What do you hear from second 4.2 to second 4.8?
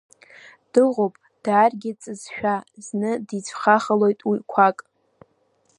уи қәак.